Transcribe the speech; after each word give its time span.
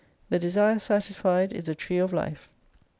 The 0.31 0.39
Desire 0.39 0.79
Satisfied 0.79 1.53
is 1.53 1.69
a 1.69 1.75
Tree 1.75 1.99
of 1.99 2.11
Life. 2.11 2.49